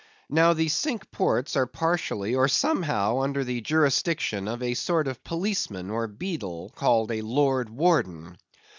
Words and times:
Now 0.31 0.53
the 0.53 0.67
Cinque 0.67 1.11
Ports 1.11 1.55
are 1.55 1.67
partially 1.67 2.33
or 2.33 2.47
somehow 2.47 3.19
under 3.19 3.43
the 3.43 3.61
jurisdiction 3.61 4.47
of 4.47 4.63
a 4.63 4.73
sort 4.73 5.07
of 5.07 5.23
policeman 5.23 5.91
or 5.91 6.07
beadle, 6.07 6.71
called 6.73 7.11
a 7.11 7.21
Lord 7.21 7.69
Warden. 7.69 8.35